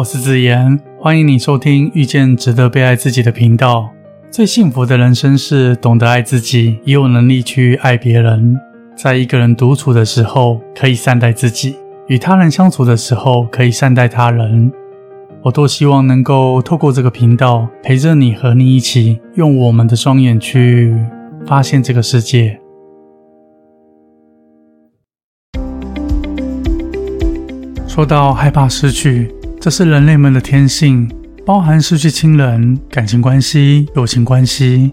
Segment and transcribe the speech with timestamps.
[0.00, 3.90] 我是子言，欢迎你收听遇见值得被爱自己的频道。
[4.30, 8.58] 最幸福的人生是懂得爱自己，也有能力去爱别人。
[8.96, 11.74] 在一个人独处的时候，可以善待自己；
[12.06, 14.72] 与他人相处的时候，可以善待他人。
[15.42, 20.96] 我多希望能够透过这个频道，陪着你和你一起，用我们的双眼去
[21.46, 22.58] 发现这个世界。
[27.86, 31.06] 说到害怕失去，这是人类们的天性，
[31.44, 34.90] 包含失去亲人、感情关系、友情关系。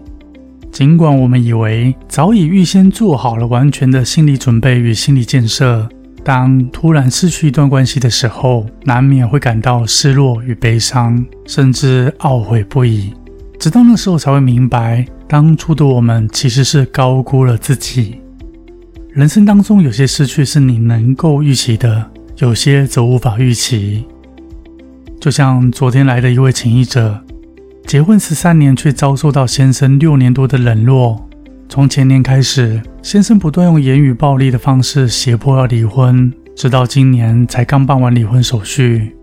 [0.70, 5.88] 尽管我们以为早已预先做好了完全的心理准备与心理建设，
[6.22, 13.14] 当突然失去一段关系的时候，难免会感到失落与悲伤，甚至懊悔不已。
[13.58, 18.20] 直到那时候才会明白，当初的我们其实是高估了自己。
[19.14, 22.10] 人生当中有些失去是你能够预期的。
[22.36, 24.04] 有些则无法预期，
[25.28, 27.22] 就像昨天来的一位情谊者，
[27.86, 31.28] 结婚十三年却遭受到先生六年多的冷落。
[31.68, 39.14] 从前年开始，先生不断用言语暴力的方式胁迫要离婚，直到今年才刚办完离婚手续。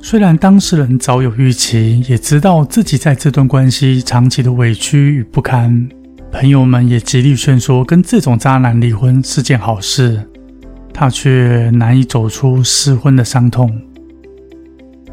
[0.00, 5.90] 虽然当事人早有预期，也知道自己在这段关系长期的委屈与不堪，
[6.32, 10.22] 朋友们也极力劝说跟这种渣男离婚是件好事。
[10.94, 13.70] 他却难以走出失婚的伤痛。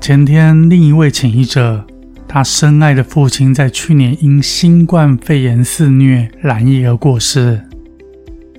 [0.01, 1.83] 前天，另一位请医者，
[2.27, 7.59] 他深爱的父亲在去年因新冠肺炎肆虐染疫而过世。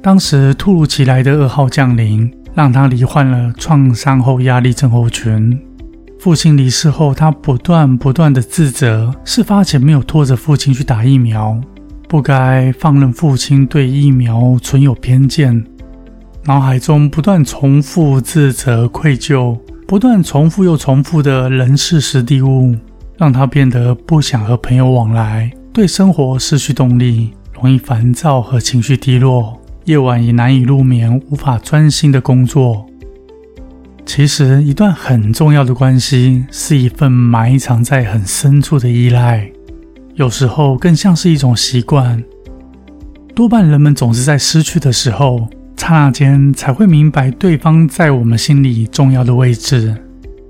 [0.03, 5.57] 当时突如其来的噩耗降临，让他罹患了创伤后压力症候群。
[6.19, 11.61] 父亲离世后，他不断不断的自责，事发前没有拖着父亲去打疫苗，
[12.09, 15.65] 不该放任父亲对疫苗存有偏见。
[16.45, 22.75] 脑海中不断重复自责、愧疚，不断重复又重复的人事实地物，
[23.17, 32.85] 让他变得不想和朋友往来，对生活失去动力，容易烦躁和情绪低落，夜晚也难以入眠，无法专心的工作。
[34.05, 39.49] 其实，一段很重要的关系是一份埋藏在很深处的依赖，
[40.17, 42.21] 有时候更像是一种习惯。
[43.37, 45.47] 多半人们总是在失去的时候。
[45.77, 49.95] 刹那间才会明白对方在我们心里重要的位置，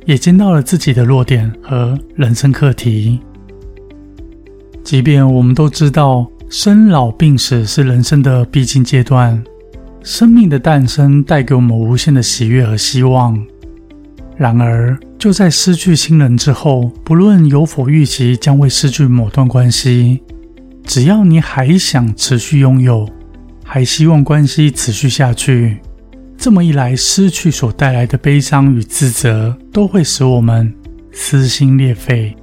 [0.06, 3.20] 也见到了自己的弱点和人生课题。
[4.82, 9.42] 即便我们都知道生老病死是人生的必经阶段，
[10.02, 13.36] 生命的诞生带给我们无限的喜悦和希望。
[14.36, 20.22] 然而，就在失去亲人之后，不论有否预期将会失去某段关系，
[20.84, 23.08] 只要你还想持续拥有。
[23.68, 25.78] 还希望关系持续下去，
[26.38, 30.72] 这么一来，失去所带来的悲伤与自责，都会使我们
[31.12, 32.34] 撕心裂肺。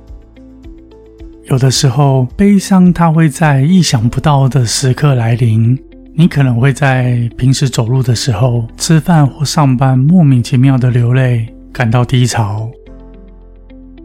[1.46, 5.80] 有的时候，悲伤它会在意想不到的时刻来临。
[6.16, 12.70] 你可能会在平时走路的时候、吃饭或上班，莫名其妙的流泪，感到低潮。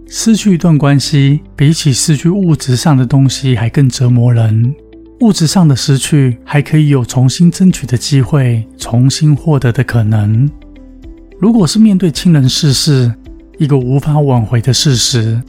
[0.07, 4.75] 失去一段关系，比起失去物质上的东西，还更折磨人。
[5.21, 10.49] 物质上的失去，还可以有重新争取的机会，重新获得的可能。
[11.41, 13.13] 如果是面对亲人逝世，
[13.59, 15.43] 一个无法挽回的事实，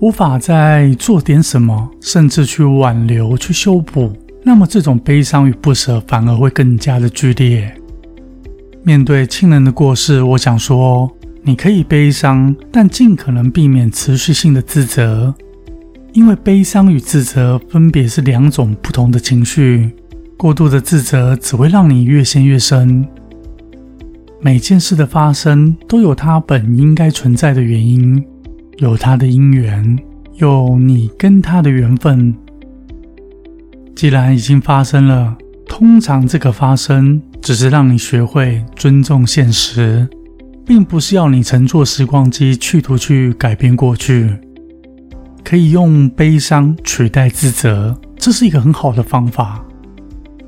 [0.00, 4.12] 无法再做点什么，甚至去挽留、去修补，
[4.44, 7.74] 那么这种悲伤与不舍反而会更加的剧烈。
[8.84, 11.10] 面对亲人的过世，我想说，
[11.42, 15.34] 你可以悲伤，但尽可能避免持续性的自责。
[16.16, 19.90] 因为悲伤与自责分别是两种不同的情绪，
[20.38, 23.06] 过度的自责只会让你越陷越深。
[24.40, 28.24] 每件事的发生都有它本应该存在的原因，
[28.78, 29.98] 有它的因缘，
[30.36, 32.34] 有你跟它的缘分。
[33.94, 40.08] 既然已经发生了，通常这个发生只是让你学会尊重现实，
[40.64, 44.30] 并不是要你乘坐时光机去图去改变过去。
[45.48, 49.64] 可以用悲伤取代自责，这是一个很好的方法。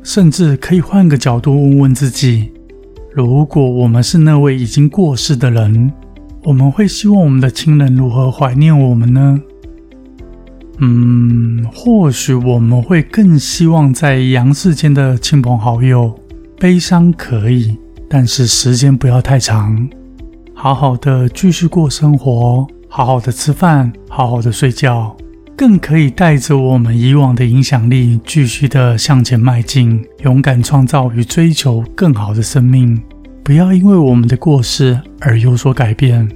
[0.02, 2.50] 甚至可以换个角度问问自己：
[3.14, 5.92] 如果我们是那位已经过世的人，
[6.42, 9.40] 我们会希望我们的亲人如何怀念我们呢？
[10.78, 16.12] 嗯，或许我们会更希望在阳世间的亲朋好友。
[16.58, 17.76] 悲伤可以，
[18.10, 19.88] 但是时间不要太长，
[20.54, 22.66] 好好的继续过生活。
[22.88, 25.14] 好好的吃饭，好好的睡觉，
[25.56, 33.00] 更可以带着我们以往的影响力，继续的向前迈进，勇敢创造与追求更好的生命。
[33.44, 36.28] 不要因为我们的过失而有所改变。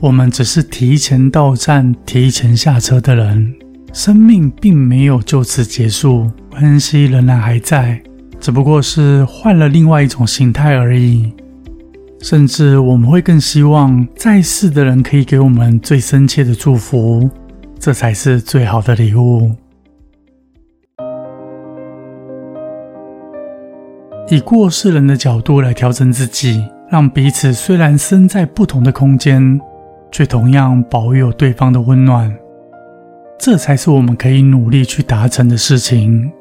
[0.00, 3.54] 我们只是提前到站、提前下车的人，
[3.92, 8.02] 生命并没有就此结束，关系仍然还在，
[8.38, 11.32] 只不过是换了另外一种形态而已。
[12.20, 17.28] 甚至我们会更希望在世的人可以给我们最深切的祝福，
[17.78, 19.52] 这才是最好的礼物。
[24.28, 29.60] 以过世人的角度来调整自己，让彼此虽然身在不同的空间，
[30.10, 32.34] 却同样保有对方的温暖，
[33.38, 36.32] 这才是我们可以努力去达成的事情。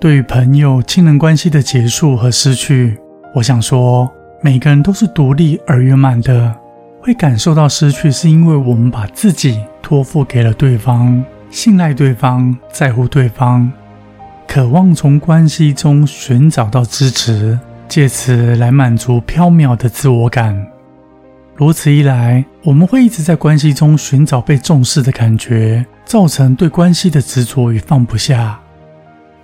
[0.00, 2.96] 对于朋友、亲人关系的结束和失去，
[3.36, 4.10] 我想说，
[4.40, 6.56] 每个人都是独立而圆满的。
[7.02, 13.70] 会感受到失去，是因为我们把自己托付给了对方，信赖对方，在乎对方。
[14.48, 20.66] 渴望从关系中寻找到支持，借此来满足飘渺的自我感。
[21.56, 28.58] 如此一来，我们会一直在关系中寻找被重视的感觉，造成对关系的执着与放不下。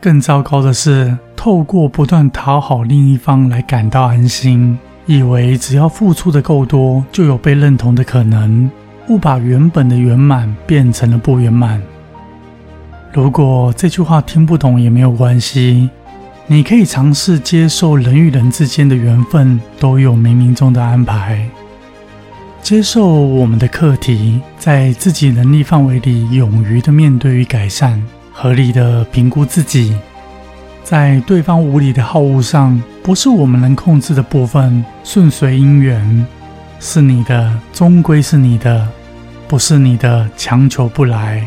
[0.01, 8.71] 更糟糕的是，透过不断讨好另一方来感到安心，以为只要付出的够多，就有被认同的可能，
[9.09, 11.83] 误把原本的圆满变成了不圆满。
[13.13, 15.91] 如果这句话听不懂也没有关系，
[16.47, 21.45] 你可以尝试接受人与人之间的缘分都有冥冥中的安排，
[22.63, 28.01] 接受我们的课题，在自己能力范围里勇于的面对与改善，
[28.33, 29.97] 合理的评估自己，
[30.85, 36.27] 在对方无理的好恶上，不是我们能控制的部分，顺随因缘，
[36.81, 38.87] 是你的终归是你的，
[39.49, 41.47] 不是你的强求不来。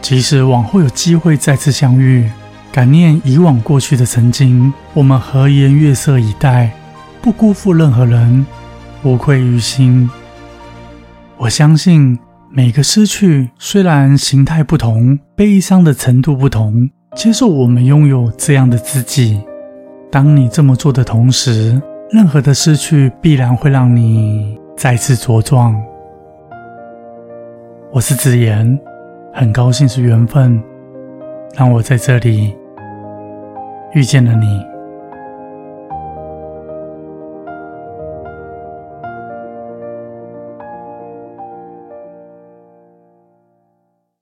[0.00, 2.30] 即使往后有机会再次相遇，
[2.70, 6.70] 感念以往过去的曾经，我们和颜悦色以待，
[7.20, 8.46] 不辜负任何人，
[9.02, 10.08] 无愧于心。
[11.36, 12.18] 我相信
[12.50, 19.40] 每个失去虽然形态不同，悲伤的程度不同，接受我们拥有这样的自己。
[20.12, 21.80] 当你这么做的同时，
[22.10, 25.74] 任何的失去必然会让你再次茁壮。
[27.90, 28.78] 我是子言。
[29.32, 30.62] 很高兴是缘分，
[31.54, 32.54] 让我在这里
[33.92, 34.75] 遇见了你。